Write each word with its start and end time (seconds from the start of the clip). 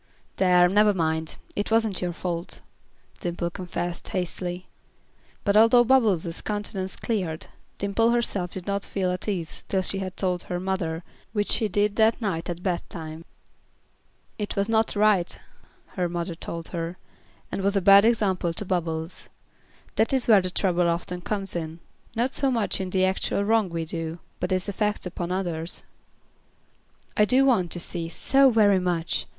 "There, 0.37 0.67
never 0.67 0.95
mind. 0.95 1.35
It 1.55 1.69
wasn't 1.69 2.01
your 2.01 2.11
fault," 2.11 2.61
Dimple 3.19 3.51
confessed, 3.51 4.07
hastily. 4.07 4.65
But 5.43 5.55
although 5.55 5.83
Bubbles' 5.83 6.41
countenance 6.41 6.95
cleared, 6.95 7.45
Dimple 7.77 8.09
herself 8.09 8.49
did 8.49 8.65
not 8.65 8.83
feel 8.83 9.11
at 9.11 9.27
ease 9.27 9.63
till 9.67 9.83
she 9.83 9.99
had 9.99 10.17
told 10.17 10.41
her 10.41 10.59
mother, 10.59 11.03
which 11.33 11.49
she 11.51 11.67
did 11.67 11.97
that 11.97 12.19
night 12.19 12.49
at 12.49 12.63
bedtime. 12.63 13.25
"It 14.39 14.55
was 14.55 14.67
not 14.67 14.95
right," 14.95 15.37
her 15.89 16.09
mother 16.09 16.33
told 16.33 16.69
her, 16.69 16.97
"and 17.51 17.61
was 17.61 17.75
a 17.77 17.79
bad 17.79 18.03
example 18.03 18.55
to 18.55 18.65
Bubbles. 18.65 19.29
That 19.97 20.13
is 20.13 20.27
where 20.27 20.41
the 20.41 20.49
trouble 20.49 20.89
often 20.89 21.21
comes 21.21 21.55
in. 21.55 21.79
Not 22.15 22.33
so 22.33 22.49
much 22.49 22.81
in 22.81 22.89
the 22.89 23.05
actual 23.05 23.43
wrong 23.43 23.69
we 23.69 23.85
do, 23.85 24.17
but 24.39 24.51
its 24.51 24.67
effect 24.67 25.05
upon 25.05 25.31
others." 25.31 25.83
"I 27.15 27.23
do 27.23 27.45
want 27.45 27.69
to 27.73 27.79
see, 27.79 28.09
so 28.09 28.49
very 28.49 28.79
much. 28.79 29.27